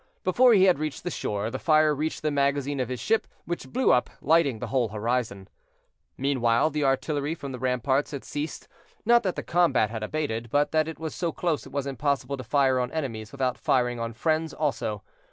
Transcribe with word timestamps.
Before 0.23 0.51
he 0.55 0.63
had 0.63 0.79
reached 0.79 1.03
the 1.03 1.11
shore, 1.11 1.51
the 1.51 1.59
fire 1.59 1.93
reached 1.93 2.23
the 2.23 2.31
magazine 2.31 2.79
of 2.79 2.89
his 2.89 2.99
ship, 2.99 3.27
which 3.45 3.69
blew 3.69 3.91
up, 3.91 4.09
lighting 4.19 4.57
the 4.57 4.65
whole 4.69 4.87
horizon. 4.89 5.47
Meanwhile, 6.17 6.71
the 6.71 6.83
artillery 6.83 7.35
from 7.35 7.51
the 7.51 7.59
ramparts 7.59 8.09
had 8.09 8.23
ceased, 8.23 8.67
not 9.05 9.21
that 9.21 9.35
the 9.35 9.43
combat 9.43 9.91
had 9.91 10.01
abated, 10.01 10.49
but 10.49 10.71
that 10.71 10.87
it 10.87 10.97
was 10.97 11.13
so 11.13 11.31
close 11.31 11.67
it 11.67 11.71
was 11.71 11.85
impossible 11.85 12.37
to 12.37 12.43
fire 12.43 12.79
on 12.79 12.91
enemies 12.91 13.31
without 13.31 13.59
firing 13.59 13.99
on 13.99 14.13
friends 14.13 14.55
also. 14.55 15.03